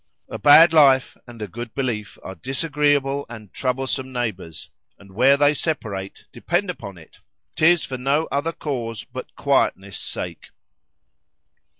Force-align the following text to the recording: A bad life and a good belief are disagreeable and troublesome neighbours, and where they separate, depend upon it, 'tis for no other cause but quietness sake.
A 0.29 0.39
bad 0.39 0.73
life 0.73 1.15
and 1.27 1.43
a 1.43 1.47
good 1.47 1.75
belief 1.75 2.17
are 2.23 2.33
disagreeable 2.33 3.23
and 3.29 3.53
troublesome 3.53 4.11
neighbours, 4.11 4.67
and 4.97 5.11
where 5.11 5.37
they 5.37 5.53
separate, 5.53 6.25
depend 6.33 6.71
upon 6.71 6.97
it, 6.97 7.19
'tis 7.55 7.83
for 7.85 7.99
no 7.99 8.27
other 8.31 8.51
cause 8.51 9.03
but 9.03 9.35
quietness 9.35 9.99
sake. 9.99 10.47